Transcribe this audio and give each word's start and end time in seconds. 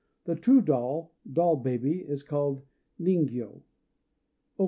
The 0.23 0.35
true 0.35 0.61
doll 0.61 1.13
doll 1.31 1.57
baby 1.57 1.99
is 2.01 2.23
called 2.23 2.63
ningyô. 2.99 3.61